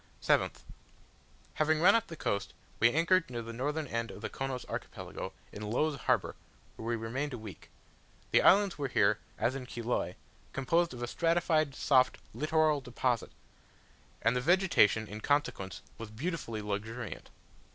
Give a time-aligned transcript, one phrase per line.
[0.19, 0.63] 7th.
[1.53, 5.31] Having run up the coast, we anchored near the northern end of the Chonos Archipelago,
[5.51, 6.33] in Low's Harbour,
[6.75, 7.69] where we remained a week.
[8.31, 10.15] The islands were here, as in Chiloe,
[10.53, 13.31] composed of a stratified, soft, littoral deposit;
[14.23, 17.29] and the vegetation in consequence was beautifully luxuriant.